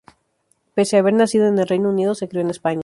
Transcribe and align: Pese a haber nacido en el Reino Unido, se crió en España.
Pese 0.75 0.95
a 0.95 0.99
haber 1.01 1.13
nacido 1.13 1.45
en 1.45 1.59
el 1.59 1.67
Reino 1.67 1.87
Unido, 1.89 2.15
se 2.15 2.27
crió 2.27 2.41
en 2.41 2.49
España. 2.49 2.79